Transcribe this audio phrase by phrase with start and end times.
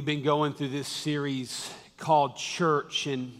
[0.00, 3.38] we've been going through this series called Church, and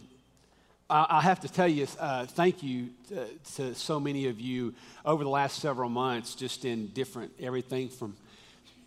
[0.91, 3.25] I, have to tell you, uh, thank you to,
[3.55, 8.15] to, so many of you over the last several months, just in different everything from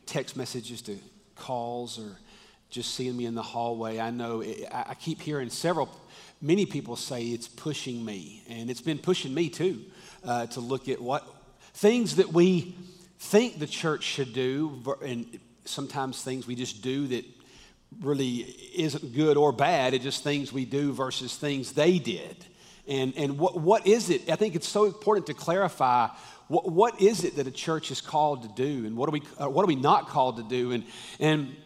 [0.06, 0.96] text messages to
[1.34, 2.16] calls or
[2.70, 3.98] just seeing me in the hallway.
[3.98, 5.90] I know it, I keep hearing several,
[6.40, 9.82] many people say it's pushing me, and it's been pushing me too
[10.22, 11.26] uh, to look at what
[11.72, 12.76] things that we
[13.18, 17.24] think the church should do, and sometimes things we just do that
[18.00, 18.40] really
[18.74, 19.94] isn't good or bad.
[19.94, 22.44] It's just things we do versus things they did.
[22.86, 24.28] And, and what, what is it?
[24.28, 26.08] I think it's so important to clarify
[26.48, 29.22] what, what is it that a church is called to do and what are we,
[29.40, 30.72] uh, what are we not called to do?
[30.72, 30.84] And,
[31.18, 31.56] and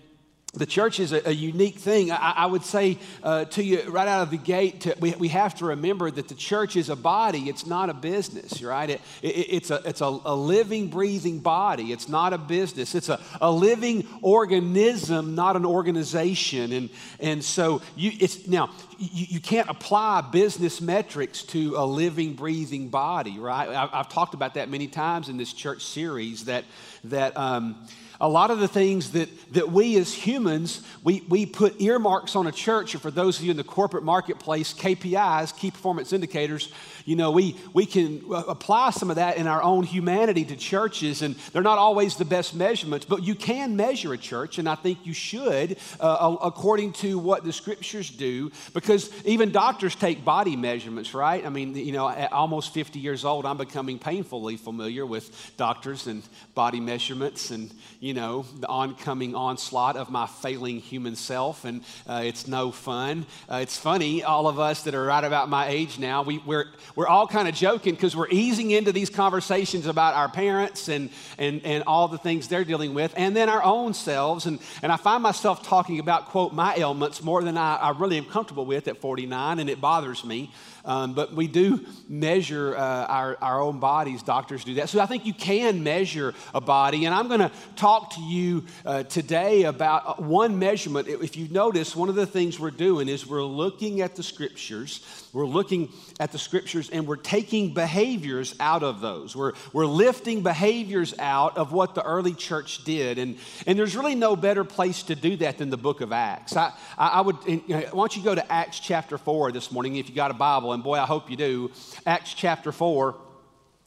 [0.54, 2.10] the church is a, a unique thing.
[2.10, 5.28] I, I would say uh, to you right out of the gate, to, we, we
[5.28, 8.88] have to remember that the church is a body, it's not a business, right?
[8.88, 12.94] It, it, it's a, it's a, a, living, breathing body, it's not a business.
[12.94, 16.72] It's a, a living organism, not an organization.
[16.72, 16.90] And,
[17.20, 22.88] and so you, it's, now, you, you can't apply business metrics to a living, breathing
[22.88, 23.68] body, right?
[23.68, 26.64] I, I've talked about that many times in this church series that,
[27.04, 27.86] that, um,
[28.20, 32.48] a lot of the things that, that we as humans, we, we put earmarks on
[32.48, 36.72] a church, or for those of you in the corporate marketplace, KPIs, key performance indicators,
[37.08, 41.22] you know, we, we can apply some of that in our own humanity to churches,
[41.22, 44.74] and they're not always the best measurements, but you can measure a church, and I
[44.74, 50.54] think you should, uh, according to what the scriptures do, because even doctors take body
[50.54, 51.46] measurements, right?
[51.46, 56.08] I mean, you know, at almost 50 years old, I'm becoming painfully familiar with doctors
[56.08, 56.22] and
[56.54, 62.20] body measurements and, you know, the oncoming onslaught of my failing human self, and uh,
[62.22, 63.24] it's no fun.
[63.50, 66.66] Uh, it's funny, all of us that are right about my age now, we, we're,
[66.98, 71.10] we're all kind of joking because we're easing into these conversations about our parents and,
[71.38, 74.46] and, and all the things they're dealing with, and then our own selves.
[74.46, 78.16] And, and I find myself talking about, quote, my ailments more than I, I really
[78.16, 80.50] am comfortable with at 49, and it bothers me.
[80.88, 84.22] Um, but we do measure uh, our, our own bodies.
[84.22, 84.88] Doctors do that.
[84.88, 87.04] So I think you can measure a body.
[87.04, 91.06] And I'm going to talk to you uh, today about uh, one measurement.
[91.06, 95.28] If you notice, one of the things we're doing is we're looking at the scriptures.
[95.34, 99.36] We're looking at the scriptures and we're taking behaviors out of those.
[99.36, 103.18] We're, we're lifting behaviors out of what the early church did.
[103.18, 106.56] And, and there's really no better place to do that than the book of Acts.
[106.56, 110.08] I, I, I would, why don't you go to Acts chapter 4 this morning if
[110.08, 111.72] you got a Bible and boy, I hope you do,
[112.06, 113.16] Acts chapter 4.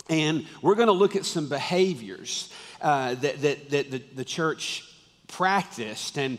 [0.09, 4.83] And we're going to look at some behaviors uh, that, that, that the, the church
[5.29, 6.17] practiced.
[6.17, 6.37] And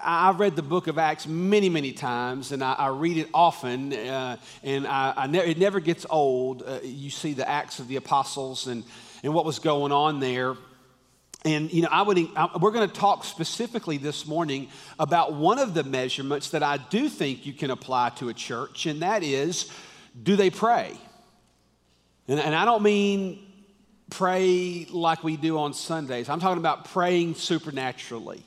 [0.00, 3.92] I've read the book of Acts many, many times, and I, I read it often,
[3.92, 6.62] uh, and I, I ne- it never gets old.
[6.64, 8.84] Uh, you see the Acts of the Apostles and,
[9.24, 10.54] and what was going on there.
[11.44, 14.68] And, you know, I would, I, we're going to talk specifically this morning
[14.98, 18.86] about one of the measurements that I do think you can apply to a church,
[18.86, 19.70] and that is
[20.22, 20.92] do they pray?
[22.28, 23.46] And, and I don't mean
[24.10, 28.42] pray like we do on Sundays, I'm talking about praying supernaturally.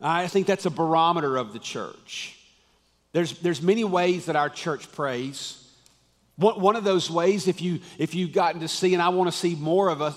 [0.00, 2.38] I think that's a barometer of the church.
[3.12, 5.67] There's, there's many ways that our church prays.
[6.38, 9.36] One of those ways, if you if you've gotten to see, and I want to
[9.36, 10.16] see more of us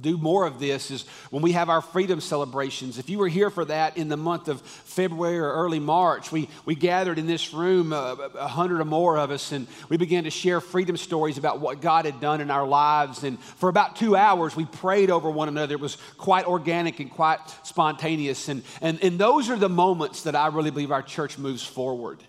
[0.00, 2.96] do more of this, is when we have our freedom celebrations.
[2.96, 6.48] If you were here for that in the month of February or early March, we
[6.64, 10.22] we gathered in this room, uh, a hundred or more of us, and we began
[10.24, 13.24] to share freedom stories about what God had done in our lives.
[13.24, 15.74] And for about two hours, we prayed over one another.
[15.74, 18.48] It was quite organic and quite spontaneous.
[18.48, 22.22] And and and those are the moments that I really believe our church moves forward.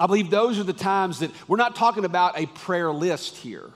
[0.00, 3.70] I believe those are the times that we're not talking about a prayer list here.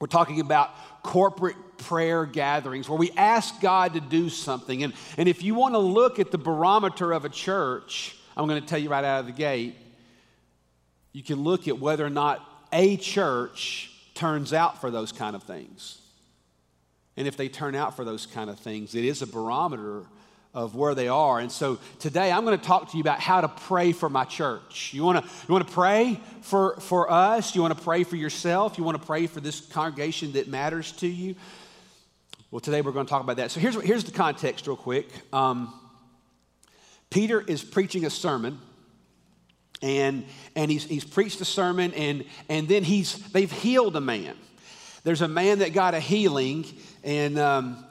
[0.00, 0.70] We're talking about
[1.02, 4.82] corporate prayer gatherings where we ask God to do something.
[4.82, 8.62] And, and if you want to look at the barometer of a church, I'm going
[8.62, 9.76] to tell you right out of the gate,
[11.12, 15.42] you can look at whether or not a church turns out for those kind of
[15.42, 15.98] things.
[17.18, 20.04] And if they turn out for those kind of things, it is a barometer
[20.52, 21.38] of where they are.
[21.38, 24.24] And so today I'm going to talk to you about how to pray for my
[24.24, 24.92] church.
[24.92, 27.54] You want to you want to pray for for us?
[27.54, 28.76] You want to pray for yourself?
[28.78, 31.36] You want to pray for this congregation that matters to you?
[32.50, 33.50] Well, today we're going to talk about that.
[33.50, 35.08] So here's here's the context, real quick.
[35.32, 35.72] Um,
[37.10, 38.58] Peter is preaching a sermon.
[39.82, 44.36] And, and he's, he's preached a sermon, and, and then he's, they've healed a man.
[45.04, 46.66] There's a man that got a healing,
[47.02, 47.86] and um,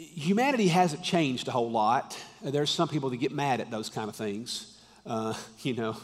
[0.00, 2.18] humanity hasn't changed a whole lot.
[2.42, 4.78] There's some people that get mad at those kind of things.
[5.06, 5.96] Uh, you know,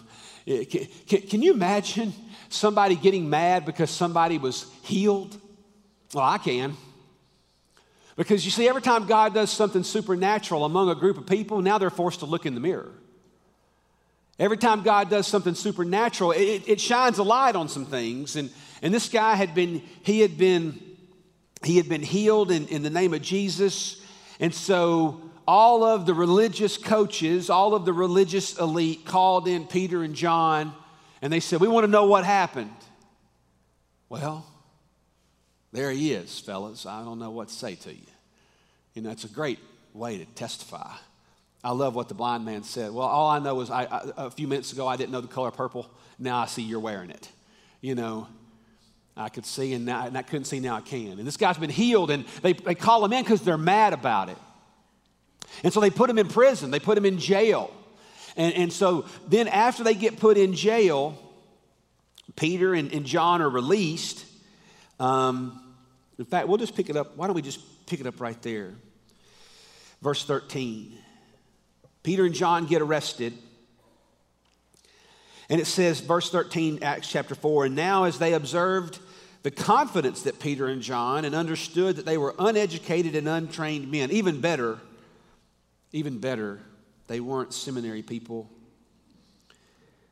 [0.47, 2.13] can, can, can, you imagine
[2.49, 5.41] somebody getting mad because somebody was healed?
[6.15, 6.77] Well, I can.
[8.17, 11.79] Because you see, every time God does something supernatural among a group of people, now
[11.79, 12.93] they're forced to look in the mirror.
[14.39, 18.37] Every time God does something supernatural, it, it shines a light on some things.
[18.37, 18.51] And,
[18.83, 20.81] and this guy had been, he had been,
[21.67, 24.01] he had been healed in, in the name of Jesus.
[24.41, 30.03] And so all of the religious coaches, all of the religious elite called in Peter
[30.03, 30.75] and John,
[31.23, 32.71] and they said, We want to know what happened.
[34.09, 34.47] Well,
[35.73, 36.87] there he is, fellas.
[36.87, 38.07] I don't know what to say to you.
[38.95, 39.59] You know, it's a great
[39.93, 40.93] way to testify.
[41.63, 42.93] I love what the blind man said.
[42.93, 45.29] Well, all I know is I, I, a few minutes ago I didn't know the
[45.29, 45.91] color purple.
[46.19, 47.29] Now I see you're wearing it.
[47.81, 48.29] You know,
[49.17, 51.19] I could see and, now, and I couldn't see, now I can.
[51.19, 54.29] And this guy's been healed, and they, they call him in because they're mad about
[54.29, 54.37] it.
[55.65, 57.73] And so they put him in prison, they put him in jail.
[58.37, 61.19] And, and so then, after they get put in jail,
[62.35, 64.27] Peter and, and John are released.
[65.01, 65.75] Um,
[66.19, 67.17] in fact, we'll just pick it up.
[67.17, 68.75] Why don't we just pick it up right there?
[70.03, 70.99] Verse 13.
[72.03, 73.33] Peter and John get arrested.
[75.49, 78.99] And it says, verse 13, Acts chapter 4, and now as they observed
[79.47, 84.11] the confidence that Peter and John and understood that they were uneducated and untrained men,
[84.11, 84.81] even better,
[85.93, 86.59] even better,
[87.07, 88.51] they weren't seminary people.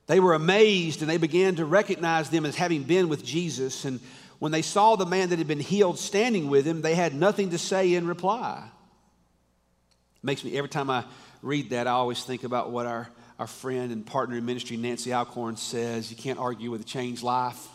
[0.06, 3.84] They were amazed and they began to recognize them as having been with Jesus.
[3.84, 3.98] And
[4.38, 7.50] when they saw the man that had been healed standing with him, they had nothing
[7.50, 8.62] to say in reply.
[8.62, 11.06] It Makes me, every time I
[11.42, 13.08] read that, I always think about what our,
[13.40, 17.24] our friend and partner in ministry, Nancy Alcorn, says you can't argue with a changed
[17.24, 17.66] life.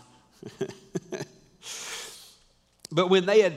[2.91, 3.53] but when they had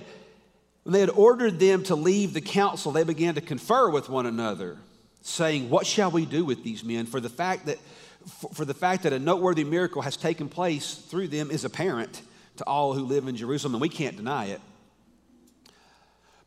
[0.83, 4.27] when they had ordered them to leave the council, they began to confer with one
[4.27, 4.79] another,
[5.21, 7.07] saying, What shall we do with these men?
[7.07, 7.79] For the fact that,
[8.53, 12.23] for the fact that a noteworthy miracle has taken place through them is apparent
[12.57, 14.61] to all who live in Jerusalem, and we can't deny it.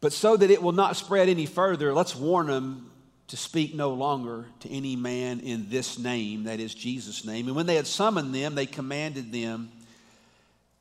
[0.02, 2.92] But so that it will not spread any further, let's warn them
[3.28, 7.48] to speak no longer to any man in this name, that is Jesus' name.
[7.48, 9.72] And when they had summoned them, they commanded them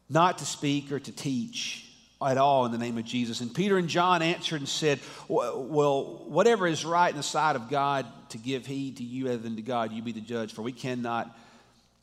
[0.08, 1.84] not to speak or to teach
[2.22, 3.40] at all in the name of Jesus.
[3.40, 7.68] And Peter and John answered and said, Well, whatever is right in the sight of
[7.68, 10.52] God to give heed to you other than to God, you be the judge.
[10.52, 11.36] For we cannot,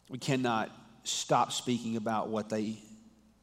[0.09, 0.69] we cannot
[1.03, 2.77] stop speaking about what they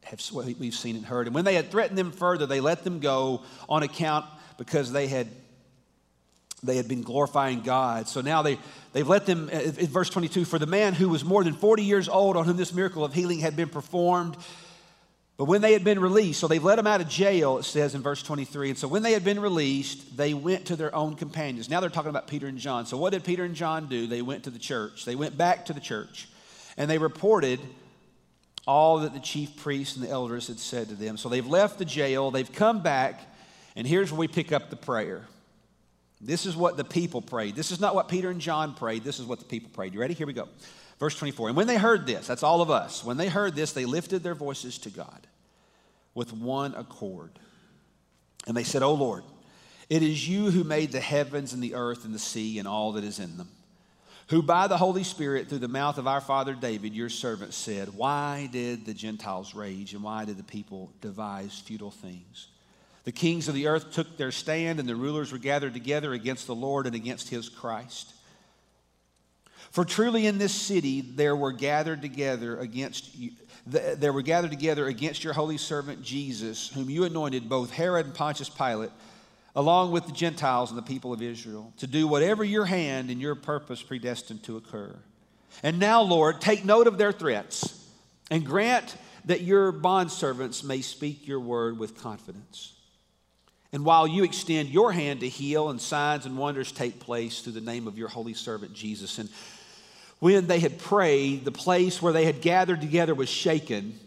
[0.03, 1.27] have what we've seen and heard.
[1.27, 4.25] And when they had threatened them further, they let them go on account
[4.57, 5.27] because they had
[6.63, 8.07] they had been glorifying God.
[8.07, 8.57] So now they,
[8.93, 11.83] they've let them, uh, in verse 22, for the man who was more than 40
[11.83, 14.35] years old on whom this miracle of healing had been performed.
[15.37, 17.95] But when they had been released, so they've let him out of jail, it says
[17.95, 18.71] in verse 23.
[18.71, 21.69] And so when they had been released, they went to their own companions.
[21.69, 22.85] Now they're talking about Peter and John.
[22.85, 24.05] So what did Peter and John do?
[24.05, 25.05] They went to the church.
[25.05, 26.27] They went back to the church
[26.79, 27.59] and they reported
[28.65, 31.17] all that the chief priests and the elders had said to them.
[31.17, 33.21] So they've left the jail, they've come back,
[33.75, 35.25] and here's where we pick up the prayer.
[36.21, 37.55] This is what the people prayed.
[37.55, 39.03] This is not what Peter and John prayed.
[39.03, 39.93] This is what the people prayed.
[39.93, 40.13] You ready?
[40.13, 40.49] Here we go.
[40.99, 41.49] Verse 24.
[41.49, 44.21] And when they heard this, that's all of us, when they heard this, they lifted
[44.21, 45.27] their voices to God
[46.13, 47.31] with one accord.
[48.47, 49.23] And they said, O Lord,
[49.89, 52.93] it is you who made the heavens and the earth and the sea and all
[52.93, 53.49] that is in them,
[54.27, 57.95] who by the Holy Spirit, through the mouth of our father David, your servant, said,
[57.95, 62.49] Why did the Gentiles rage and why did the people devise futile things?
[63.05, 66.47] The kings of the earth took their stand, and the rulers were gathered together against
[66.47, 68.13] the Lord and against his Christ.
[69.71, 73.31] For truly in this city there were gathered together against you,
[73.65, 78.15] there were gathered together against your holy servant Jesus, whom you anointed, both Herod and
[78.15, 78.89] Pontius Pilate,
[79.55, 83.21] along with the Gentiles and the people of Israel, to do whatever your hand and
[83.21, 84.95] your purpose predestined to occur.
[85.61, 87.87] And now, Lord, take note of their threats
[88.31, 92.73] and grant that your bondservants may speak your word with confidence.
[93.71, 97.53] And while you extend your hand to heal and signs and wonders take place through
[97.53, 99.19] the name of your holy servant Jesus.
[99.19, 99.29] And
[100.19, 103.97] when they had prayed, the place where they had gathered together was shaken,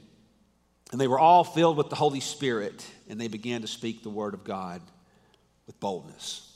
[0.90, 4.11] and they were all filled with the Holy Spirit, and they began to speak the
[4.11, 4.83] word of God
[5.66, 6.49] with boldness.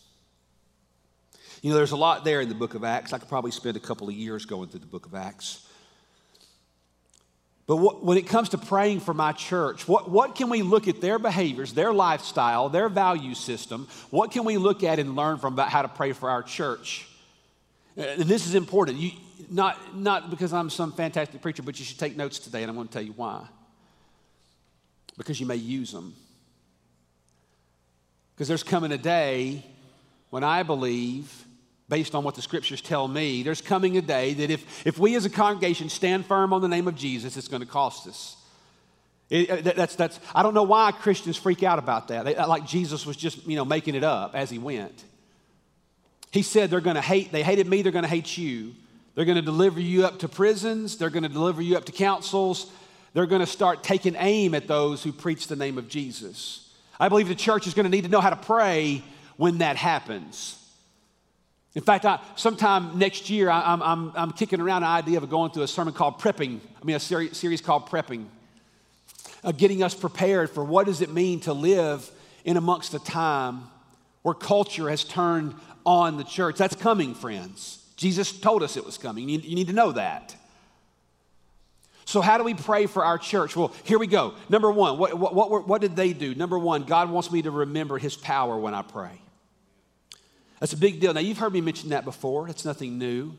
[1.62, 3.12] You know, there's a lot there in the book of Acts.
[3.12, 5.65] I could probably spend a couple of years going through the book of Acts.
[7.66, 10.86] But what, when it comes to praying for my church, what, what can we look
[10.86, 13.88] at their behaviors, their lifestyle, their value system?
[14.10, 17.08] What can we look at and learn from about how to pray for our church?
[17.96, 18.98] And this is important.
[18.98, 19.10] You,
[19.50, 22.76] not, not because I'm some fantastic preacher, but you should take notes today, and I'm
[22.76, 23.46] going to tell you why.
[25.18, 26.14] Because you may use them.
[28.34, 29.64] Because there's coming a day
[30.30, 31.45] when I believe
[31.88, 35.14] based on what the scriptures tell me, there's coming a day that if, if we
[35.14, 38.36] as a congregation stand firm on the name of Jesus, it's going to cost us.
[39.28, 42.24] It, uh, that's, that's, I don't know why Christians freak out about that.
[42.24, 45.04] They, like Jesus was just, you know, making it up as he went.
[46.32, 48.74] He said they're going to hate, they hated me, they're going to hate you.
[49.14, 51.92] They're going to deliver you up to prisons, they're going to deliver you up to
[51.92, 52.70] councils.
[53.14, 56.70] They're going to start taking aim at those who preach the name of Jesus.
[57.00, 59.02] I believe the church is going to need to know how to pray
[59.38, 60.62] when that happens.
[61.76, 65.28] In fact, I, sometime next year, I, am I'm, I'm kicking around an idea of
[65.28, 66.58] going through a sermon called Prepping.
[66.80, 68.24] I mean, a seri- series called Prepping,
[69.44, 72.10] uh, getting us prepared for what does it mean to live
[72.46, 73.64] in amongst a time
[74.22, 75.54] where culture has turned
[75.84, 76.56] on the church.
[76.56, 77.84] That's coming, friends.
[77.96, 79.28] Jesus told us it was coming.
[79.28, 80.34] You, you need to know that.
[82.06, 83.54] So, how do we pray for our church?
[83.54, 84.32] Well, here we go.
[84.48, 86.34] Number one, what, what, what, what did they do?
[86.34, 89.20] Number one, God wants me to remember his power when I pray.
[90.60, 91.12] That's a big deal.
[91.12, 93.34] Now, you've heard me mention that before, it's nothing new.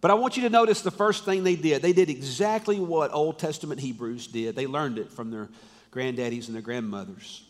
[0.00, 1.82] But I want you to notice the first thing they did.
[1.82, 5.48] They did exactly what Old Testament Hebrews did, they learned it from their
[5.92, 7.44] granddaddies and their grandmothers.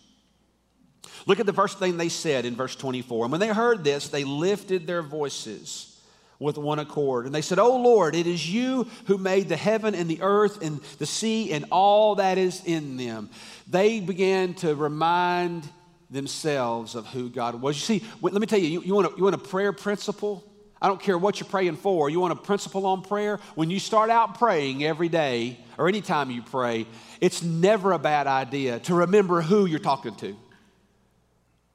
[1.26, 3.26] Look at the first thing they said in verse 24.
[3.26, 5.90] And when they heard this, they lifted their voices
[6.38, 7.26] with one accord.
[7.26, 10.62] And they said, Oh Lord, it is you who made the heaven and the earth
[10.62, 13.28] and the sea and all that is in them.
[13.68, 15.68] They began to remind
[16.10, 17.76] themselves of who God was.
[17.76, 20.44] You see, let me tell you, you, you, want, a, you want a prayer principle?
[20.82, 22.08] I don't care what you're praying for.
[22.08, 23.38] You want a principle on prayer?
[23.54, 26.86] When you start out praying every day or anytime you pray,
[27.20, 30.36] it's never a bad idea to remember who you're talking to.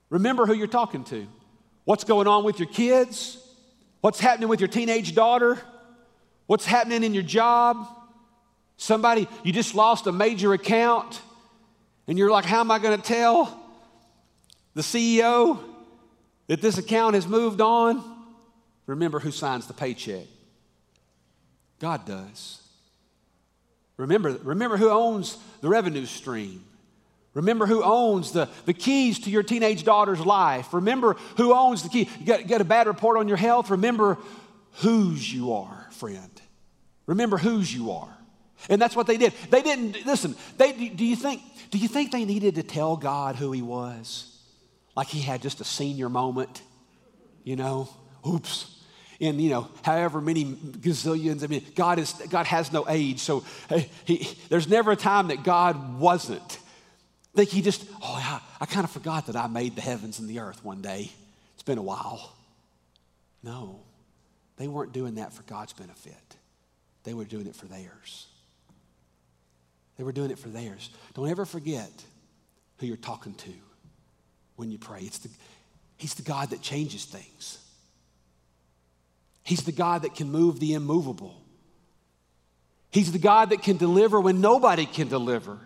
[0.09, 1.27] Remember who you're talking to.
[1.85, 3.37] What's going on with your kids?
[4.01, 5.59] What's happening with your teenage daughter?
[6.47, 7.87] What's happening in your job?
[8.77, 11.21] Somebody, you just lost a major account,
[12.07, 13.64] and you're like, How am I going to tell
[14.75, 15.59] the CEO
[16.47, 18.03] that this account has moved on?
[18.85, 20.27] Remember who signs the paycheck.
[21.79, 22.61] God does.
[23.97, 26.63] Remember, remember who owns the revenue stream.
[27.33, 30.73] Remember who owns the, the keys to your teenage daughter's life.
[30.73, 32.09] Remember who owns the key.
[32.19, 33.69] You got, got a bad report on your health?
[33.69, 34.17] Remember
[34.75, 36.41] whose you are, friend.
[37.05, 38.15] Remember whose you are.
[38.69, 39.33] And that's what they did.
[39.49, 41.41] They didn't, listen, they, do, you think,
[41.71, 44.34] do you think they needed to tell God who he was?
[44.95, 46.61] Like he had just a senior moment,
[47.43, 47.89] you know?
[48.27, 48.71] Oops
[49.21, 53.45] And you know however many gazillions i mean god is god has no age so
[54.05, 56.59] he, there's never a time that god wasn't
[57.35, 60.29] think he just, oh, yeah, I kind of forgot that I made the heavens and
[60.29, 61.11] the earth one day.
[61.53, 62.33] It's been a while.
[63.43, 63.81] No,
[64.57, 66.13] they weren't doing that for God's benefit,
[67.03, 68.27] they were doing it for theirs.
[69.97, 70.89] They were doing it for theirs.
[71.13, 71.89] Don't ever forget
[72.79, 73.53] who you're talking to
[74.55, 75.01] when you pray.
[75.01, 75.29] It's the,
[75.97, 77.59] he's the God that changes things.
[79.43, 81.41] He's the God that can move the immovable.
[82.91, 85.59] He's the God that can deliver when nobody can deliver.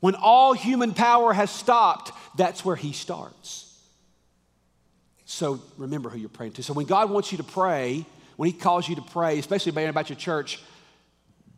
[0.00, 3.70] When all human power has stopped, that's where he starts.
[5.24, 6.62] So remember who you're praying to.
[6.62, 8.04] So when God wants you to pray,
[8.36, 10.60] when he calls you to pray, especially about your church,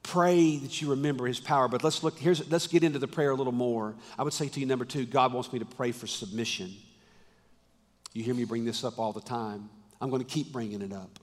[0.06, 1.68] pray that you remember his power.
[1.68, 3.94] But let's look, here's, let's get into the prayer a little more.
[4.18, 6.72] I would say to you, number two, God wants me to pray for submission.
[8.12, 9.68] You hear me bring this up all the time.
[10.00, 11.18] I'm going to keep bringing it up.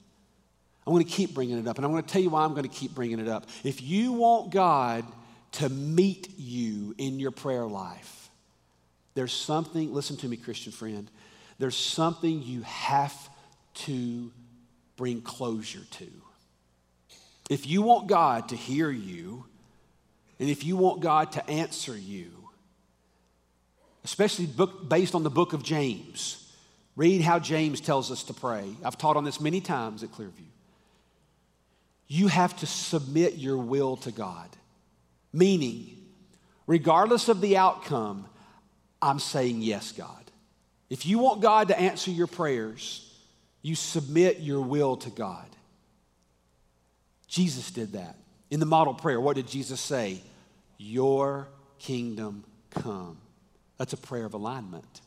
[0.85, 1.77] I'm going to keep bringing it up.
[1.77, 3.47] And I'm going to tell you why I'm going to keep bringing it up.
[3.63, 5.05] If you want God
[5.53, 8.29] to meet you in your prayer life.
[9.13, 11.09] There's something, listen to me, Christian friend,
[11.59, 13.15] there's something you have
[13.75, 14.31] to
[14.97, 16.07] bring closure to.
[17.53, 19.45] If you want God to hear you,
[20.39, 22.31] and if you want God to answer you,
[24.03, 26.51] especially book, based on the book of James,
[26.95, 28.75] read how James tells us to pray.
[28.83, 30.49] I've taught on this many times at Clearview.
[32.07, 34.49] You have to submit your will to God.
[35.31, 35.95] Meaning,
[36.65, 38.25] regardless of the outcome,
[38.99, 40.31] I'm saying yes, God.
[40.89, 43.15] If you want God to answer your prayers,
[43.61, 45.52] you submit your will to God.
[47.33, 48.15] Jesus did that.
[48.51, 50.21] In the model prayer, what did Jesus say?
[50.77, 51.47] Your
[51.79, 53.17] kingdom come.
[53.79, 55.01] That's a prayer of alignment.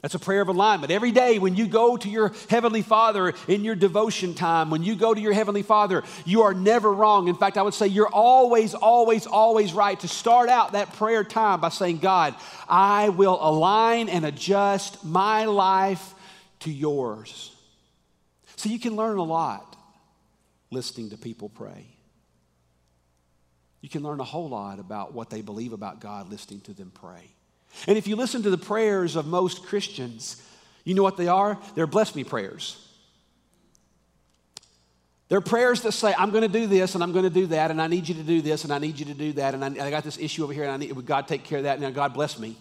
[0.00, 0.92] That's a prayer of alignment.
[0.92, 4.94] Every day when you go to your Heavenly Father in your devotion time, when you
[4.94, 7.26] go to your Heavenly Father, you are never wrong.
[7.26, 11.24] In fact, I would say you're always, always, always right to start out that prayer
[11.24, 12.36] time by saying, God,
[12.68, 16.14] I will align and adjust my life
[16.60, 17.50] to yours.
[18.54, 19.73] So you can learn a lot
[20.70, 21.86] listening to people pray.
[23.80, 26.90] You can learn a whole lot about what they believe about God listening to them
[26.94, 27.30] pray.
[27.86, 30.42] And if you listen to the prayers of most Christians,
[30.84, 31.58] you know what they are?
[31.74, 32.80] They're bless me prayers.
[35.28, 37.70] They're prayers that say, I'm going to do this and I'm going to do that,
[37.70, 39.64] and I need you to do this and I need you to do that, and
[39.64, 41.64] I, I got this issue over here and I need, would God take care of
[41.64, 42.56] that, now God bless me.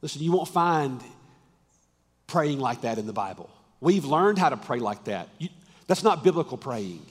[0.00, 1.00] Listen, you won't find
[2.26, 3.50] praying like that in the Bible.
[3.80, 5.28] We've learned how to pray like that.
[5.38, 5.48] You,
[5.90, 7.04] that's not biblical praying.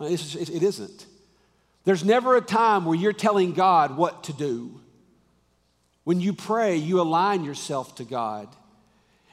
[0.00, 1.06] Uh, it's, it isn't.
[1.84, 4.80] There's never a time where you're telling God what to do.
[6.02, 8.48] When you pray, you align yourself to God.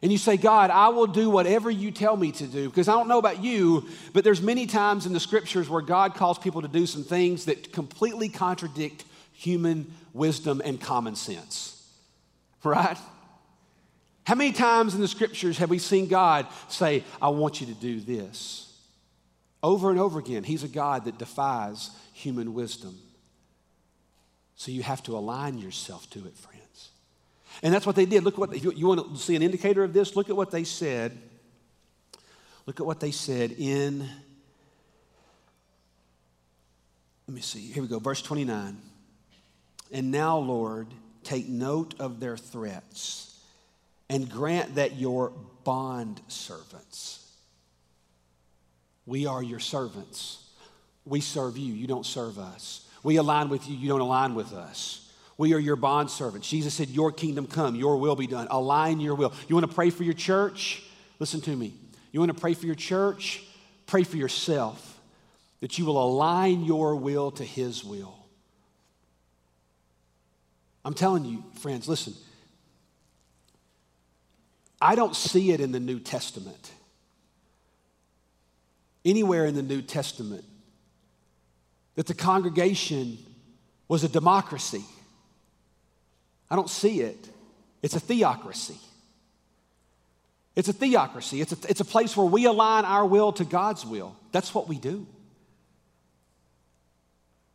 [0.04, 2.70] And you say, God, I will do whatever you tell me to do.
[2.70, 6.14] Because I don't know about you, but there's many times in the scriptures where God
[6.14, 11.84] calls people to do some things that completely contradict human wisdom and common sense.
[12.64, 13.00] Right?
[14.24, 17.74] How many times in the scriptures have we seen God say, I want you to
[17.74, 18.67] do this?
[19.68, 22.98] Over and over again, He's a God that defies human wisdom.
[24.56, 26.90] So you have to align yourself to it, friends.
[27.62, 28.24] And that's what they did.
[28.24, 30.64] Look at what, you want to see an indicator of this, look at what they
[30.64, 31.18] said.
[32.66, 34.08] Look at what they said in,
[37.28, 38.78] let me see, here we go, verse 29.
[39.92, 40.88] And now, Lord,
[41.26, 43.38] take note of their threats
[44.10, 45.34] and grant that your
[45.66, 47.27] bond servants,
[49.08, 50.44] we are your servants.
[51.06, 52.88] We serve you, you don't serve us.
[53.02, 55.10] We align with you, you don't align with us.
[55.38, 56.50] We are your bond servants.
[56.50, 58.48] Jesus said, Your kingdom come, your will be done.
[58.50, 59.34] Align your will.
[59.48, 60.84] You want to pray for your church?
[61.20, 61.74] Listen to me.
[62.12, 63.44] You want to pray for your church?
[63.86, 65.00] Pray for yourself
[65.62, 68.16] that you will align your will to His will.
[70.84, 72.14] I'm telling you, friends, listen.
[74.80, 76.72] I don't see it in the New Testament.
[79.08, 80.44] Anywhere in the New Testament
[81.96, 83.18] that the congregation
[83.88, 84.84] was a democracy.
[86.50, 87.30] I don't see it.
[87.82, 88.78] It's a theocracy.
[90.58, 91.40] It's a theocracy.
[91.40, 94.14] It's a, it's a place where we align our will to God's will.
[94.34, 95.08] That's what we do.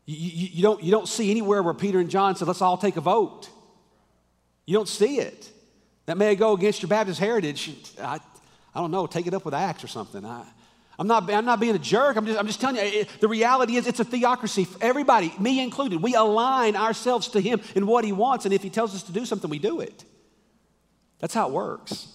[0.07, 2.79] You, you, you, don't, you don't see anywhere where Peter and John said, let's all
[2.79, 3.51] take a vote.
[4.65, 5.51] You don't see it.
[6.07, 7.71] That may go against your Baptist heritage.
[8.01, 8.21] I,
[8.75, 10.25] I don't know, take it up with Acts or something.
[10.25, 10.47] I,
[11.03, 12.17] I'm not, I'm not being a jerk.
[12.17, 14.69] I'm just, I'm just telling you, it, the reality is it's a theocracy.
[14.81, 18.45] Everybody, me included, we align ourselves to Him in what He wants.
[18.45, 20.05] And if He tells us to do something, we do it.
[21.19, 22.07] That's how it works.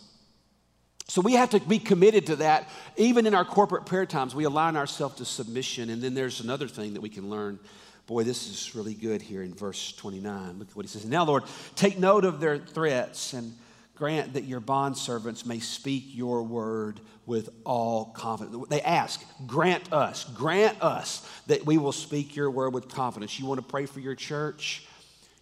[1.10, 2.70] So we have to be committed to that.
[2.96, 5.90] Even in our corporate prayer times, we align ourselves to submission.
[5.90, 7.60] And then there's another thing that we can learn.
[8.06, 10.60] Boy, this is really good here in verse 29.
[10.60, 11.04] Look at what he says.
[11.04, 11.44] Now, Lord,
[11.76, 13.54] take note of their threats and
[13.98, 18.68] grant that your bondservants may speak your word with all confidence.
[18.70, 23.40] They ask, grant us, grant us that we will speak your word with confidence.
[23.40, 24.86] You want to pray for your church?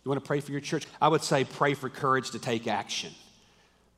[0.03, 0.85] You want to pray for your church?
[1.01, 3.11] I would say pray for courage to take action.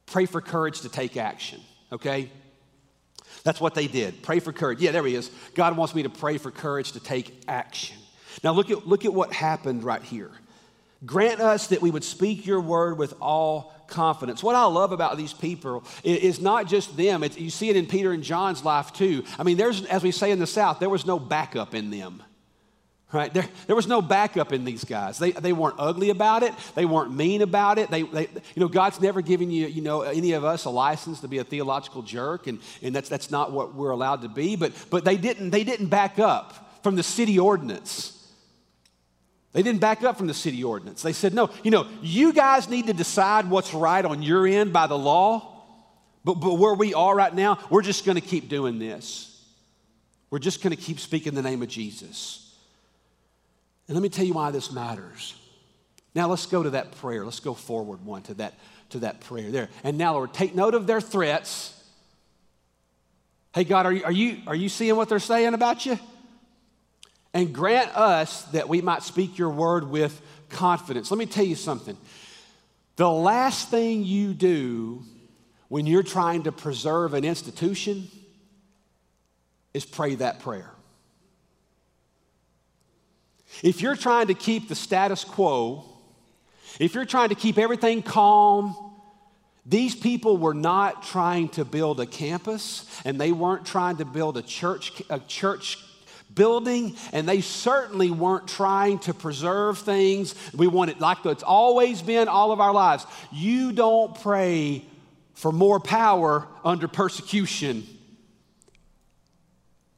[0.05, 2.31] Pray for courage to take action, okay?
[3.43, 4.23] That's what they did.
[4.23, 4.81] Pray for courage.
[4.81, 5.29] Yeah, there he is.
[5.53, 7.97] God wants me to pray for courage to take action.
[8.43, 10.31] Now look at, look at what happened right here.
[11.05, 14.43] Grant us that we would speak your word with all confidence.
[14.43, 17.85] What I love about these people is not just them, it's, you see it in
[17.85, 19.23] Peter and John's life too.
[19.39, 22.23] I mean, there's, as we say in the South, there was no backup in them.
[23.13, 23.33] Right?
[23.33, 25.17] There, there was no backup in these guys.
[25.17, 26.53] They, they weren't ugly about it.
[26.75, 27.89] They weren't mean about it.
[27.89, 31.21] They, they, you know, God's never given you, you know, any of us a license
[31.21, 34.57] to be a theological jerk, and, and that's, that's not what we're allowed to be.
[34.57, 38.16] But, but they, didn't, they didn't back up from the city ordinance.
[39.53, 41.01] They didn't back up from the city ordinance.
[41.01, 44.73] They said, no, you know, you guys need to decide what's right on your end
[44.73, 45.63] by the law,
[46.23, 49.41] but, but where we are right now, we're just going to keep doing this.
[50.29, 52.55] We're just going to keep speaking the name of Jesus.
[53.87, 55.33] And let me tell you why this matters.
[56.13, 57.23] Now let's go to that prayer.
[57.23, 58.55] Let's go forward one to that,
[58.89, 59.69] to that prayer there.
[59.83, 61.73] And now, Lord, take note of their threats.
[63.53, 65.97] Hey, God, are you, are you, are you seeing what they're saying about you?
[67.37, 70.19] And grant us that we might speak your word with
[70.49, 71.11] confidence.
[71.11, 71.95] Let me tell you something.
[72.95, 75.03] The last thing you do
[75.67, 78.07] when you're trying to preserve an institution
[79.75, 80.71] is pray that prayer.
[83.61, 85.85] If you're trying to keep the status quo,
[86.79, 88.75] if you're trying to keep everything calm,
[89.63, 94.37] these people were not trying to build a campus and they weren't trying to build
[94.37, 95.77] a church, a church
[96.33, 100.35] building, and they certainly weren't trying to preserve things.
[100.55, 103.05] We want it like it's always been all of our lives.
[103.31, 104.83] You don't pray
[105.33, 107.85] for more power under persecution.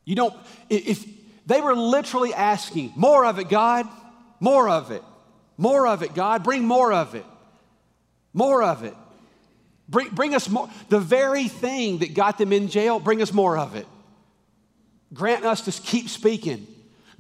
[0.06, 0.34] You don't,
[0.70, 1.06] if
[1.46, 3.88] they were literally asking, more of it, God,
[4.40, 5.04] more of it,
[5.58, 7.26] more of it, God, bring more of it,
[8.34, 8.96] more of it.
[9.88, 10.70] Bring, bring us more.
[10.90, 13.88] The very thing that got them in jail, bring us more of it.
[15.14, 16.68] Grant us to keep speaking.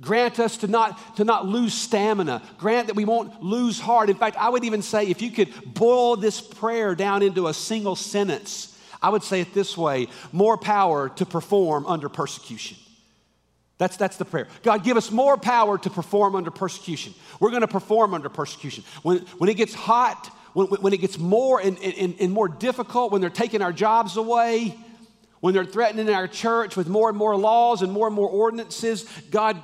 [0.02, 2.41] Grant us to not, to not lose stamina.
[2.58, 4.10] Grant that we won't lose heart.
[4.10, 7.54] In fact, I would even say if you could boil this prayer down into a
[7.54, 12.78] single sentence, I would say it this way more power to perform under persecution.
[13.78, 14.47] That's, that's the prayer.
[14.62, 17.13] God, give us more power to perform under persecution.
[17.39, 18.84] We're going to perform under persecution.
[19.04, 23.13] When, when it gets hot, when, when it gets more and, and, and more difficult,
[23.13, 24.78] when they're taking our jobs away,
[25.39, 29.04] when they're threatening our church with more and more laws and more and more ordinances,
[29.32, 29.62] God,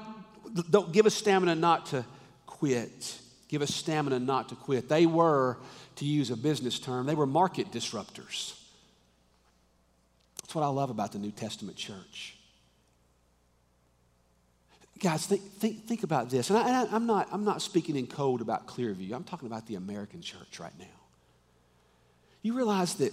[0.69, 2.05] don't give us stamina not to
[2.45, 3.19] quit.
[3.47, 4.88] Give us stamina not to quit.
[4.88, 5.57] They were,
[5.97, 8.59] to use a business term, they were market disruptors.
[10.41, 12.38] That's what I love about the New Testament church.
[14.99, 16.49] Guys, think, think, think about this.
[16.49, 19.75] And I, am not, I'm not speaking in code about Clearview, I'm talking about the
[19.75, 20.85] American church right now.
[22.41, 23.11] You realize that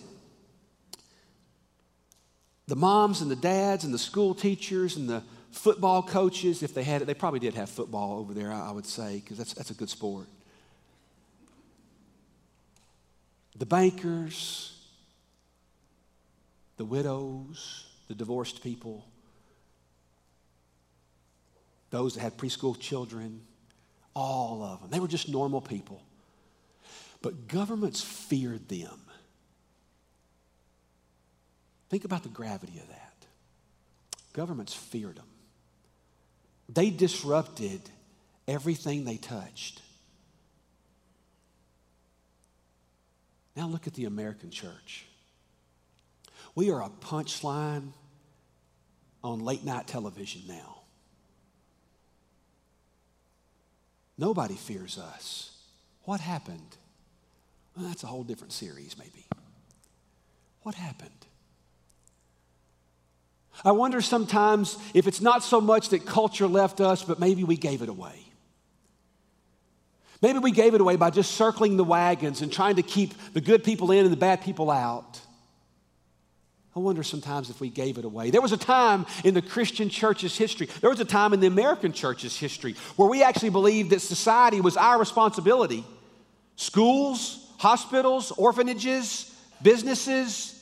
[2.73, 6.83] the moms and the dads and the school teachers and the football coaches, if they
[6.83, 9.71] had it, they probably did have football over there, I would say, because that's, that's
[9.71, 10.27] a good sport.
[13.59, 14.75] The bankers,
[16.79, 19.05] the widows, the divorced people,
[21.91, 23.43] those that had preschool children,
[24.17, 24.89] all of them.
[24.89, 26.03] They were just normal people.
[27.21, 28.99] But governments feared them.
[31.92, 33.26] Think about the gravity of that.
[34.33, 35.26] Governments feared them.
[36.66, 37.83] They disrupted
[38.48, 39.83] everything they touched.
[43.55, 45.05] Now look at the American church.
[46.55, 47.92] We are a punchline
[49.22, 50.78] on late night television now.
[54.16, 55.59] Nobody fears us.
[56.05, 56.78] What happened?
[57.76, 59.26] Well, that's a whole different series, maybe.
[60.62, 61.26] What happened?
[63.65, 67.57] I wonder sometimes if it's not so much that culture left us, but maybe we
[67.57, 68.19] gave it away.
[70.21, 73.41] Maybe we gave it away by just circling the wagons and trying to keep the
[73.41, 75.21] good people in and the bad people out.
[76.75, 78.31] I wonder sometimes if we gave it away.
[78.31, 81.47] There was a time in the Christian church's history, there was a time in the
[81.47, 85.85] American church's history where we actually believed that society was our responsibility.
[86.57, 90.59] Schools, hospitals, orphanages, businesses.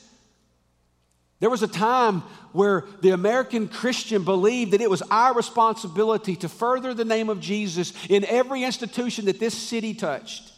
[1.41, 6.47] There was a time where the American Christian believed that it was our responsibility to
[6.47, 10.51] further the name of Jesus in every institution that this city touched.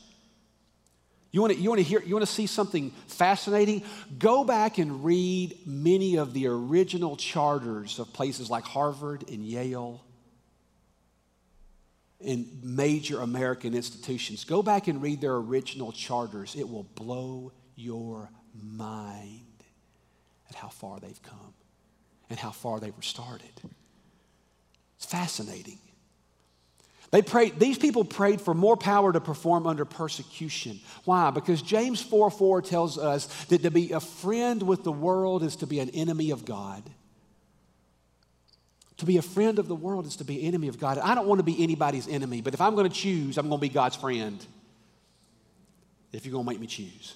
[1.31, 3.83] You want to you want to hear you want to see something fascinating?
[4.19, 10.03] Go back and read many of the original charters of places like Harvard and Yale
[12.19, 14.43] and major American institutions.
[14.43, 16.55] Go back and read their original charters.
[16.57, 19.52] It will blow your mind
[20.53, 21.53] at how far they've come
[22.29, 23.51] and how far they were started.
[24.97, 25.79] It's fascinating.
[27.11, 30.79] They prayed, these people prayed for more power to perform under persecution.
[31.05, 31.29] Why?
[31.29, 35.57] Because James 4 4 tells us that to be a friend with the world is
[35.57, 36.83] to be an enemy of God.
[38.97, 40.97] To be a friend of the world is to be enemy of God.
[40.97, 43.59] I don't want to be anybody's enemy, but if I'm going to choose, I'm going
[43.59, 44.43] to be God's friend.
[46.11, 47.15] If you're going to make me choose.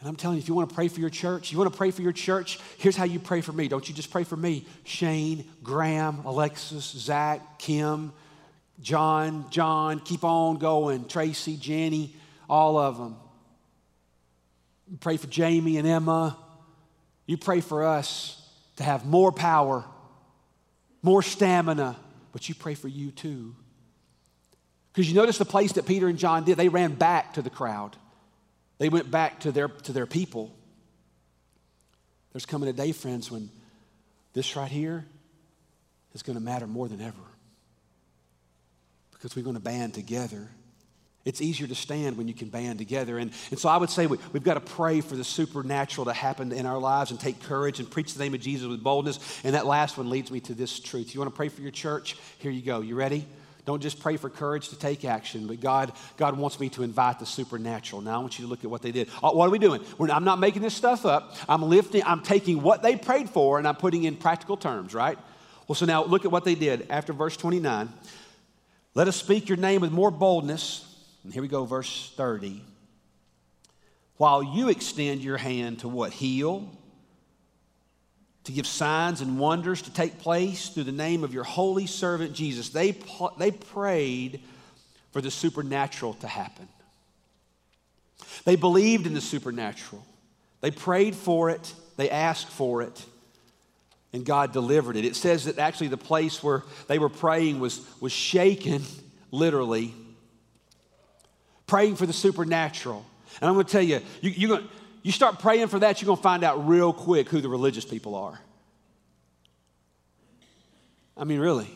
[0.00, 1.76] And I'm telling you, if you want to pray for your church, you want to
[1.76, 3.66] pray for your church, here's how you pray for me.
[3.66, 4.66] Don't you just pray for me.
[4.84, 8.12] Shane, Graham, Alexis, Zach, Kim,
[8.80, 11.06] John, John, keep on going.
[11.08, 12.14] Tracy, Jenny,
[12.48, 13.16] all of them.
[15.00, 16.36] pray for Jamie and Emma.
[17.24, 18.42] You pray for us
[18.76, 19.84] to have more power,
[21.02, 21.96] more stamina,
[22.32, 23.56] but you pray for you too.
[24.92, 27.50] Because you notice the place that Peter and John did, they ran back to the
[27.50, 27.96] crowd.
[28.78, 30.54] They went back to their, to their people.
[32.32, 33.50] There's coming a day, friends, when
[34.34, 35.04] this right here
[36.14, 37.14] is going to matter more than ever
[39.12, 40.48] because we're going to band together.
[41.24, 43.18] It's easier to stand when you can band together.
[43.18, 46.12] And, and so I would say we, we've got to pray for the supernatural to
[46.12, 49.18] happen in our lives and take courage and preach the name of Jesus with boldness.
[49.42, 51.14] And that last one leads me to this truth.
[51.14, 52.16] You want to pray for your church?
[52.38, 52.80] Here you go.
[52.80, 53.26] You ready?
[53.66, 57.18] Don't just pray for courage to take action, but God, God wants me to invite
[57.18, 58.00] the supernatural.
[58.00, 59.10] Now I want you to look at what they did.
[59.20, 59.84] Uh, what are we doing?
[60.00, 61.36] I'm not making this stuff up.
[61.48, 65.18] I'm lifting, I'm taking what they prayed for and I'm putting in practical terms, right?
[65.66, 67.92] Well, so now look at what they did after verse 29.
[68.94, 70.84] Let us speak your name with more boldness.
[71.24, 72.62] And here we go, verse 30.
[74.16, 76.12] While you extend your hand to what?
[76.12, 76.70] Heal,
[78.46, 82.32] to give signs and wonders to take place through the name of your holy servant
[82.32, 82.68] Jesus.
[82.68, 82.96] They,
[83.38, 84.40] they prayed
[85.10, 86.68] for the supernatural to happen.
[88.44, 90.06] They believed in the supernatural.
[90.60, 93.04] They prayed for it, they asked for it,
[94.12, 95.04] and God delivered it.
[95.04, 98.84] It says that actually the place where they were praying was, was shaken,
[99.32, 99.92] literally,
[101.66, 103.04] praying for the supernatural.
[103.40, 104.68] And I'm going to tell you, you, you're going
[105.06, 107.84] you start praying for that, you're going to find out real quick who the religious
[107.84, 108.40] people are.
[111.16, 111.70] I mean, really.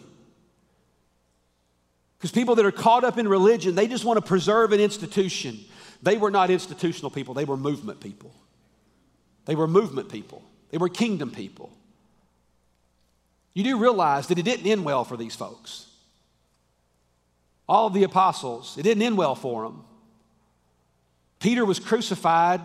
[2.19, 5.61] Because people that are caught up in religion, they just want to preserve an institution.
[6.03, 8.35] They were not institutional people, they were movement people.
[9.45, 11.71] They were movement people, they were kingdom people.
[13.55, 15.87] You do realize that it didn't end well for these folks.
[17.69, 19.85] All of the apostles, it didn't end well for them.
[21.39, 22.61] Peter was crucified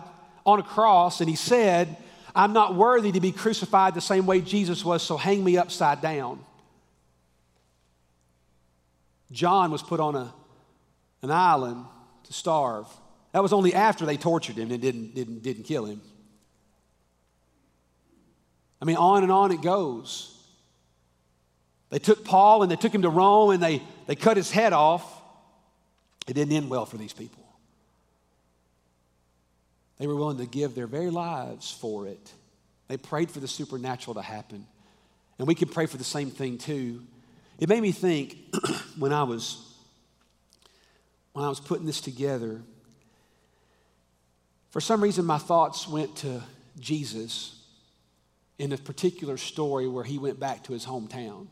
[0.46, 1.96] on a cross, and he said,
[2.34, 6.00] I'm not worthy to be crucified the same way Jesus was, so hang me upside
[6.00, 6.44] down.
[9.32, 10.32] John was put on a,
[11.22, 11.84] an island
[12.24, 12.86] to starve.
[13.32, 16.00] That was only after they tortured him and didn't, didn't, didn't kill him.
[18.80, 20.32] I mean, on and on it goes.
[21.90, 24.72] They took Paul and they took him to Rome and they, they cut his head
[24.72, 25.04] off.
[26.28, 27.45] It didn't end well for these people.
[29.98, 32.32] They were willing to give their very lives for it.
[32.88, 34.66] They prayed for the supernatural to happen.
[35.38, 37.02] And we can pray for the same thing too.
[37.58, 38.36] It made me think
[38.98, 39.62] when I was
[41.32, 42.62] when I was putting this together.
[44.70, 46.42] For some reason, my thoughts went to
[46.78, 47.62] Jesus
[48.58, 51.46] in a particular story where he went back to his hometown.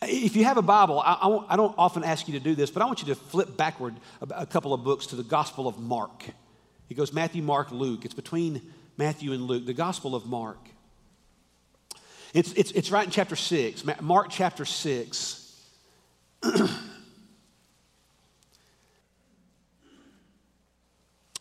[0.00, 2.82] If you have a Bible, I, I, don't often ask you to do this, but
[2.82, 3.94] I want you to flip backward
[4.30, 6.24] a, couple of books to the Gospel of Mark.
[6.88, 8.04] It goes Matthew, Mark, Luke.
[8.04, 8.62] It's between
[8.96, 10.58] Matthew and Luke, the Gospel of Mark.
[12.34, 15.60] It's, it's, it's right in chapter 6, Mark chapter 6.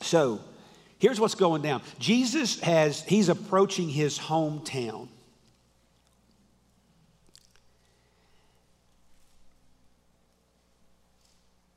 [0.01, 0.41] so,
[0.99, 5.07] here's what's going down Jesus has, he's approaching his hometown.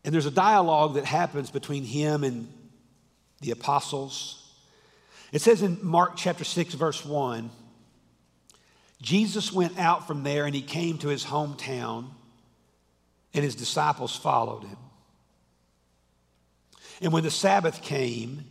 [0.05, 2.49] And there's a dialogue that happens between him and
[3.41, 4.43] the apostles.
[5.33, 7.51] It says in Mark chapter 6, verse 1
[9.03, 12.07] Jesus went out from there and he came to his hometown,
[13.35, 14.79] and his disciples followed him.
[17.03, 18.45] And when the Sabbath came,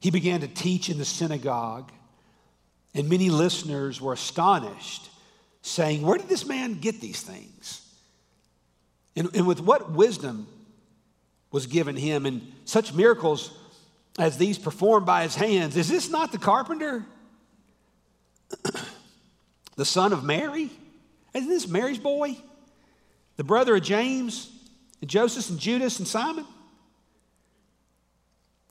[0.00, 1.92] he began to teach in the synagogue,
[2.94, 5.08] and many listeners were astonished,
[5.62, 7.83] saying, Where did this man get these things?
[9.16, 10.46] And, and with what wisdom
[11.50, 13.56] was given him, and such miracles
[14.18, 15.76] as these performed by his hands?
[15.76, 17.04] Is this not the carpenter?
[19.76, 20.70] the son of Mary?
[21.32, 22.36] Isn't this Mary's boy?
[23.36, 24.50] The brother of James
[25.00, 26.46] and Joseph and Judas and Simon?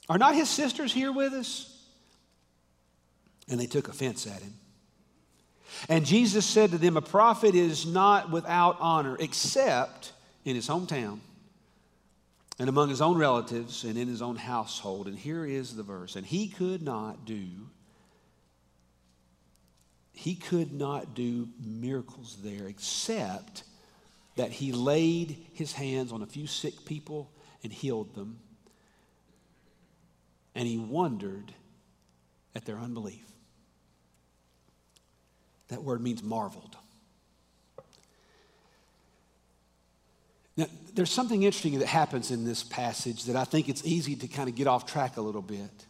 [0.10, 1.70] Are not his sisters here with us?
[3.50, 4.54] And they took offense at him.
[5.90, 10.14] And Jesus said to them, A prophet is not without honor except
[10.46, 11.20] in his hometown
[12.60, 15.08] and among his own relatives and in his own household.
[15.08, 16.16] And here is the verse.
[16.16, 17.48] And he could not do
[20.16, 23.64] he could not do miracles there except
[24.36, 27.32] that he laid his hands on a few sick people
[27.64, 28.40] and healed them.
[30.54, 31.54] And he wondered
[32.56, 33.26] at their unbelief.
[35.70, 36.78] That word means marveled.
[40.56, 44.28] Now, there's something interesting that happens in this passage that I think it's easy to
[44.28, 45.86] kind of get off track a little bit.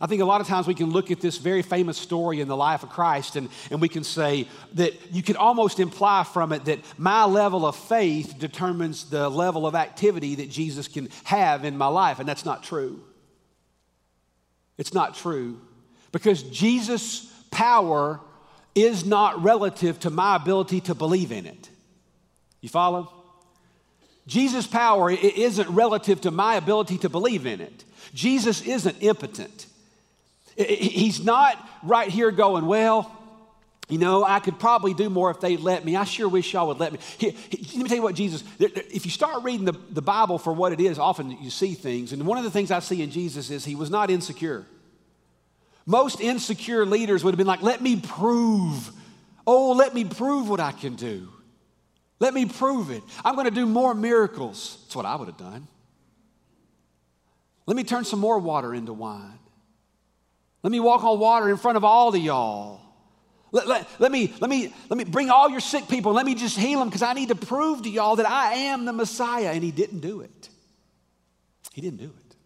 [0.00, 2.46] I think a lot of times we can look at this very famous story in
[2.46, 6.52] the life of Christ and, and we can say that you can almost imply from
[6.52, 11.64] it that my level of faith determines the level of activity that Jesus can have
[11.64, 12.20] in my life.
[12.20, 13.02] And that's not true.
[14.76, 15.60] It's not true
[16.12, 18.20] because Jesus' power
[18.74, 21.70] is not relative to my ability to believe in it.
[22.60, 23.12] You follow?
[24.26, 27.84] Jesus' power isn't relative to my ability to believe in it.
[28.12, 29.66] Jesus isn't impotent.
[30.56, 33.14] He's not right here going, well,
[33.88, 35.96] you know, I could probably do more if they'd let me.
[35.96, 36.98] I sure wish y'all would let me.
[37.22, 40.72] let me tell you what, Jesus, if you start reading the, the Bible for what
[40.72, 42.12] it is, often you see things.
[42.12, 44.66] And one of the things I see in Jesus is he was not insecure.
[45.86, 48.90] Most insecure leaders would have been like, let me prove.
[49.46, 51.28] Oh, let me prove what I can do.
[52.20, 53.02] Let me prove it.
[53.24, 54.78] I'm going to do more miracles.
[54.82, 55.68] That's what I would have done.
[57.66, 59.38] Let me turn some more water into wine.
[60.62, 62.80] Let me walk on water in front of all of y'all.
[63.52, 66.12] Let, let, let, me, let, me, let me bring all your sick people.
[66.12, 68.84] Let me just heal them because I need to prove to y'all that I am
[68.84, 69.52] the Messiah.
[69.52, 70.48] And he didn't do it.
[71.72, 72.36] He didn't do it.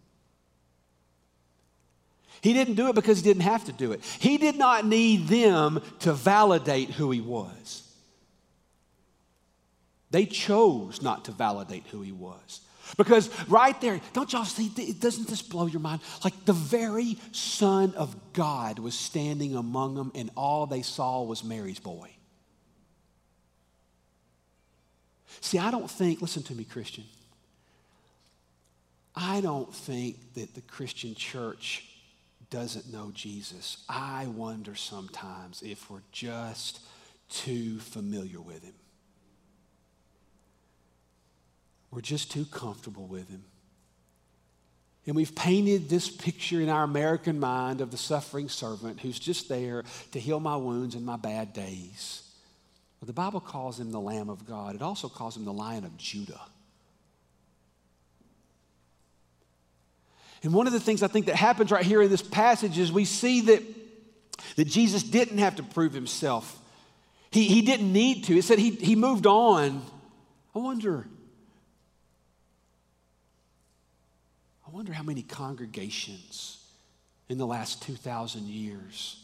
[2.41, 4.03] He didn't do it because he didn't have to do it.
[4.19, 7.82] He did not need them to validate who he was.
[10.13, 12.61] They chose not to validate who he was.
[12.97, 16.01] Because right there, don't y'all see, doesn't this blow your mind?
[16.23, 21.43] Like the very Son of God was standing among them, and all they saw was
[21.43, 22.11] Mary's boy.
[25.41, 27.05] See, I don't think, listen to me, Christian.
[29.15, 31.85] I don't think that the Christian church
[32.51, 33.83] doesn't know Jesus.
[33.89, 36.81] I wonder sometimes if we're just
[37.29, 38.75] too familiar with him.
[41.93, 43.43] We're just too comfortable with him.
[45.05, 49.47] And we've painted this picture in our American mind of the suffering servant who's just
[49.47, 52.23] there to heal my wounds and my bad days.
[52.99, 55.83] Well, the Bible calls him the Lamb of God, it also calls him the Lion
[55.83, 56.41] of Judah.
[60.41, 62.91] And one of the things I think that happens right here in this passage is
[62.91, 63.63] we see that,
[64.55, 66.59] that Jesus didn't have to prove himself.
[67.31, 68.37] He, he didn't need to.
[68.37, 69.85] It said he, he moved on.
[70.55, 71.07] I wonder,
[74.73, 76.57] I wonder how many congregations
[77.29, 79.23] in the last 2,000 years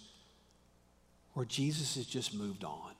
[1.33, 2.91] where Jesus has just moved on.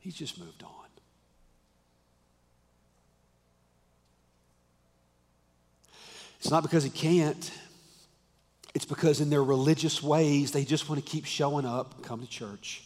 [0.00, 0.70] He's just moved on.
[6.40, 7.52] It's not because he can't.
[8.74, 12.26] It's because in their religious ways, they just want to keep showing up, come to
[12.26, 12.82] church,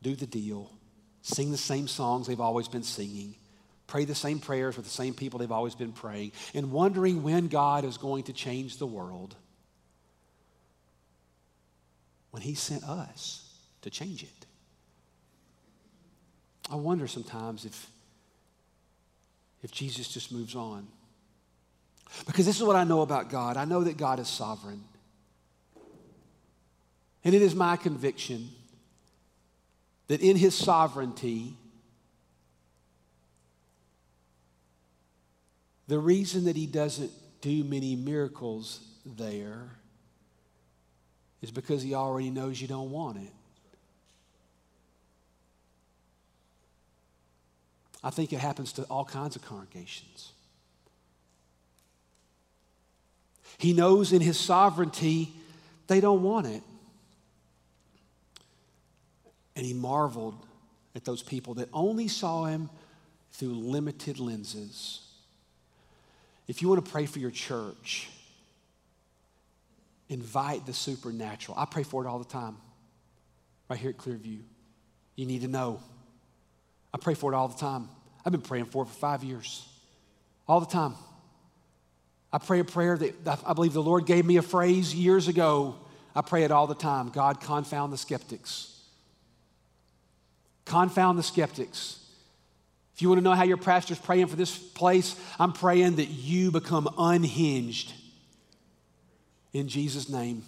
[0.00, 0.72] do the deal,
[1.20, 3.34] sing the same songs they've always been singing,
[3.88, 7.48] pray the same prayers with the same people they've always been praying, and wondering when
[7.48, 9.34] God is going to change the world
[12.30, 13.50] when He sent us
[13.82, 14.46] to change it.
[16.70, 17.90] I wonder sometimes if,
[19.62, 20.86] if Jesus just moves on.
[22.26, 24.84] Because this is what I know about God I know that God is sovereign.
[27.24, 28.50] And it is my conviction
[30.08, 31.54] that in His sovereignty,
[35.88, 39.70] The reason that he doesn't do many miracles there
[41.40, 43.32] is because he already knows you don't want it.
[48.04, 50.32] I think it happens to all kinds of congregations.
[53.56, 55.32] He knows in his sovereignty
[55.86, 56.62] they don't want it.
[59.56, 60.46] And he marveled
[60.94, 62.70] at those people that only saw him
[63.32, 65.07] through limited lenses.
[66.48, 68.08] If you want to pray for your church,
[70.08, 71.56] invite the supernatural.
[71.58, 72.56] I pray for it all the time,
[73.68, 74.40] right here at Clearview.
[75.14, 75.80] You need to know.
[76.92, 77.88] I pray for it all the time.
[78.24, 79.68] I've been praying for it for five years,
[80.48, 80.94] all the time.
[82.32, 85.76] I pray a prayer that I believe the Lord gave me a phrase years ago.
[86.14, 88.74] I pray it all the time God, confound the skeptics.
[90.64, 92.04] Confound the skeptics.
[92.98, 96.08] If you want to know how your pastor's praying for this place, I'm praying that
[96.08, 97.92] you become unhinged
[99.52, 100.42] in Jesus' name.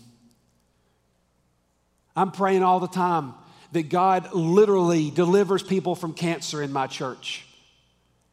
[2.16, 3.34] I'm praying all the time
[3.70, 7.46] that God literally delivers people from cancer in my church.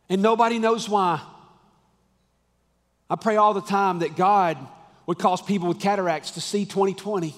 [0.10, 1.22] And nobody knows why.
[3.12, 4.58] I pray all the time that God
[5.06, 7.36] would cause people with cataracts to see 2020.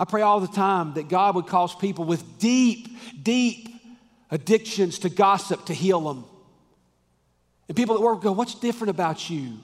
[0.00, 2.88] I pray all the time that God would cause people with deep,
[3.22, 3.68] deep
[4.32, 6.24] addictions to gossip to heal them.
[7.68, 9.58] And people at work go, What's different about you?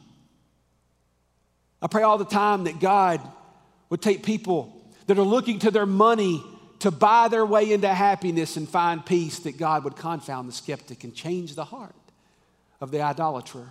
[1.82, 3.20] I pray all the time that God
[3.90, 6.44] would take people that are looking to their money
[6.80, 11.02] to buy their way into happiness and find peace, that God would confound the skeptic
[11.02, 11.94] and change the heart
[12.80, 13.66] of the idolater.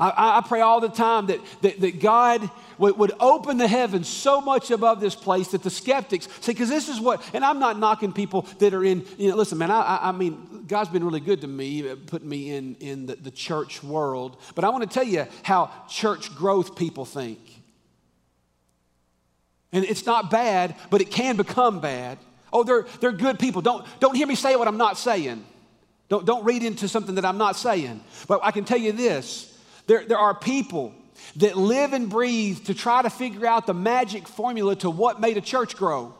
[0.00, 4.08] I, I, pray all the time that, that, that God would, would, open the heavens
[4.08, 7.58] so much above this place that the skeptics see, because this is what, and I'm
[7.58, 11.04] not knocking people that are in, you know, listen, man, I, I mean, God's been
[11.04, 14.38] really good to me, uh, putting me in, in the, the church world.
[14.54, 17.38] But I want to tell you how church growth people think.
[19.72, 22.16] And it's not bad, but it can become bad.
[22.52, 23.60] Oh, they're, they're good people.
[23.60, 25.44] Don't, don't hear me say what I'm not saying.
[26.08, 28.00] Don't, don't read into something that I'm not saying.
[28.26, 29.49] But I can tell you this
[29.90, 30.94] there, there are people
[31.34, 35.36] that live and breathe to try to figure out the magic formula to what made
[35.36, 36.14] a church grow.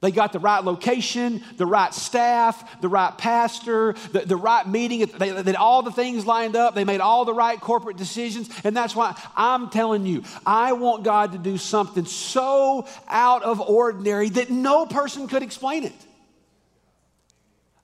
[0.00, 5.06] They got the right location, the right staff, the right pastor, the, the right meeting.
[5.06, 6.74] They, they, all the things lined up.
[6.74, 8.50] They made all the right corporate decisions.
[8.64, 13.60] And that's why I'm telling you, I want God to do something so out of
[13.60, 16.06] ordinary that no person could explain it.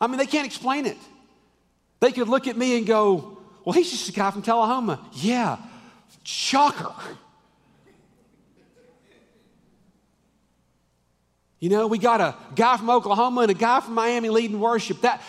[0.00, 0.98] I mean, they can't explain it.
[2.00, 3.37] They could look at me and go,
[3.68, 4.98] Well, he's just a guy from Tullahoma.
[5.12, 5.58] Yeah,
[6.24, 6.94] shocker.
[11.58, 15.02] You know, we got a guy from Oklahoma and a guy from Miami leading worship.
[15.02, 15.20] That,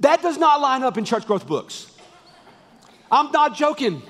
[0.00, 1.88] that does not line up in church growth books.
[3.12, 4.02] I'm not joking.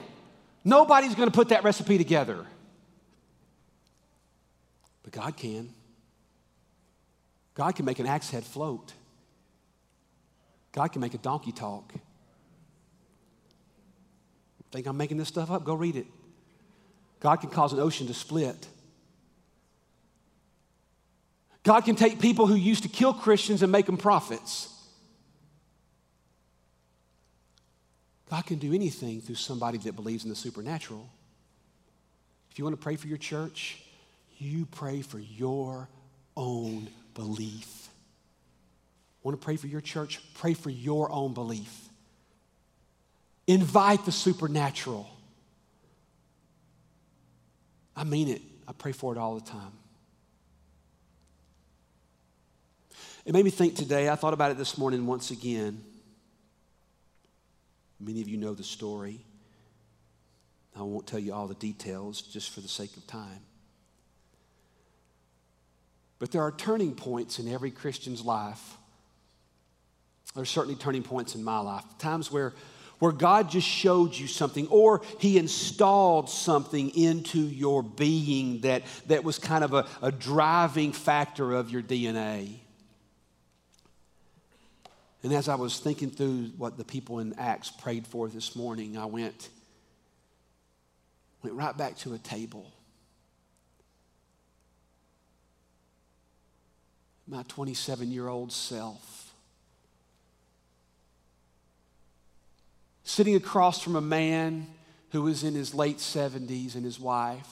[0.65, 2.47] Nobody's going to put that recipe together.
[5.03, 5.69] But God can.
[7.55, 8.95] God can make an axe head float.
[10.73, 11.93] God can make a donkey talk.
[14.75, 15.63] Think I'm making this stuff up?
[15.63, 16.07] Go read it.
[17.21, 18.67] God can cause an ocean to split.
[21.63, 24.69] God can take people who used to kill Christians and make them prophets.
[28.29, 31.09] God can do anything through somebody that believes in the supernatural.
[32.51, 33.81] If you want to pray for your church,
[34.39, 35.89] you pray for your
[36.37, 37.91] own belief.
[39.23, 40.21] Want to pray for your church?
[40.35, 41.91] Pray for your own belief.
[43.47, 45.09] Invite the supernatural.
[47.97, 48.43] I mean it.
[48.67, 49.73] I pray for it all the time.
[53.25, 55.83] It made me think today, I thought about it this morning once again.
[58.01, 59.21] Many of you know the story.
[60.77, 63.41] I won't tell you all the details just for the sake of time.
[66.19, 68.77] But there are turning points in every Christian's life.
[70.35, 71.85] There are certainly turning points in my life.
[71.99, 72.53] Times where,
[73.05, 79.23] where God just showed you something, or He installed something into your being that, that
[79.23, 82.61] was kind of a, a driving factor of your DNA.
[85.23, 88.97] And as I was thinking through what the people in Acts prayed for this morning,
[88.97, 89.51] I went,
[91.43, 92.73] went right back to a table.
[97.29, 99.24] My 27 year old self.
[103.05, 104.67] Sitting across from a man
[105.11, 107.49] who was in his late 70s and his wife.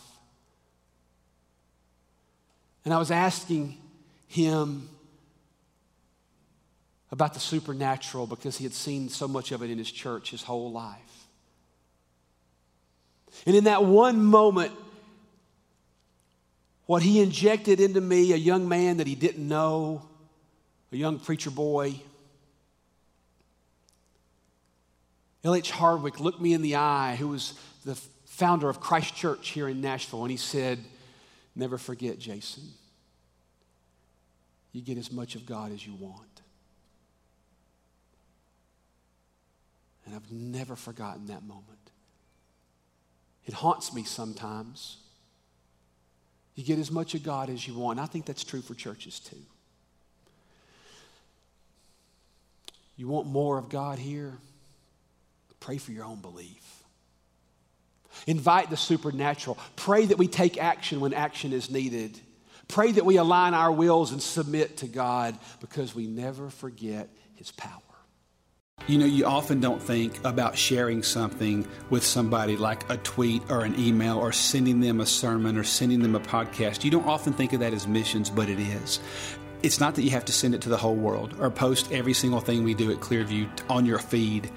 [2.84, 3.78] And I was asking
[4.26, 4.88] him,
[7.12, 10.42] about the supernatural because he had seen so much of it in his church his
[10.42, 11.28] whole life.
[13.46, 14.72] And in that one moment,
[16.86, 20.03] what he injected into me, a young man that he didn't know,
[20.90, 22.00] a young preacher boy,
[25.45, 25.70] L.H.
[25.72, 29.80] Hardwick looked me in the eye, who was the founder of Christ Church here in
[29.80, 30.78] Nashville, and he said,
[31.55, 32.64] Never forget, Jason.
[34.72, 36.40] You get as much of God as you want.
[40.07, 41.66] And I've never forgotten that moment.
[43.45, 44.97] It haunts me sometimes.
[46.55, 47.99] You get as much of God as you want.
[47.99, 49.36] I think that's true for churches too.
[52.97, 54.38] You want more of God here?
[55.62, 56.82] Pray for your own belief.
[58.26, 59.56] Invite the supernatural.
[59.76, 62.18] Pray that we take action when action is needed.
[62.66, 67.52] Pray that we align our wills and submit to God because we never forget His
[67.52, 67.80] power.
[68.88, 73.64] You know, you often don't think about sharing something with somebody like a tweet or
[73.64, 76.82] an email or sending them a sermon or sending them a podcast.
[76.82, 78.98] You don't often think of that as missions, but it is.
[79.62, 82.14] It's not that you have to send it to the whole world or post every
[82.14, 84.50] single thing we do at Clearview on your feed.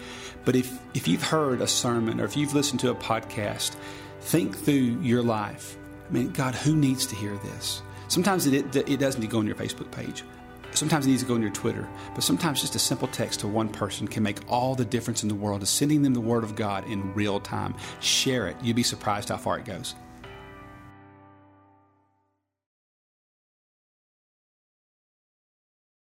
[0.45, 3.75] But if, if you've heard a sermon or if you've listened to a podcast,
[4.21, 5.77] think through your life.
[6.09, 7.83] I mean, God, who needs to hear this?
[8.07, 10.23] Sometimes it, it, doesn't need to go on your Facebook page.
[10.71, 13.47] Sometimes it needs to go on your Twitter, but sometimes just a simple text to
[13.47, 15.63] one person can make all the difference in the world.
[15.63, 17.75] Is sending them the Word of God in real time.
[18.01, 18.57] Share it.
[18.61, 19.95] You'd be surprised how far it goes.